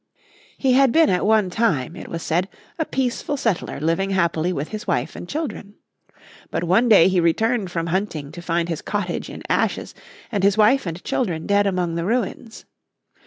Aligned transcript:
He 0.57 0.73
had 0.73 0.91
been 0.91 1.11
at 1.11 1.27
one 1.27 1.51
time, 1.51 1.95
it 1.95 2.07
was 2.07 2.23
said, 2.23 2.49
a 2.79 2.85
peaceful 2.85 3.37
settler 3.37 3.79
living 3.79 4.09
happily 4.09 4.51
with 4.51 4.69
his 4.69 4.87
wife 4.87 5.15
and 5.15 5.29
children. 5.29 5.75
But 6.49 6.63
one 6.63 6.89
day 6.89 7.07
he 7.07 7.19
returned 7.19 7.69
from 7.69 7.85
hunting 7.85 8.31
to 8.31 8.41
find 8.41 8.67
his 8.67 8.81
cottage 8.81 9.29
in 9.29 9.43
ashes, 9.47 9.93
and 10.31 10.43
his 10.43 10.57
wife 10.57 10.87
and 10.87 11.03
children 11.03 11.45
dead 11.45 11.67
among 11.67 11.93
the 11.93 12.05
ruins. 12.05 12.65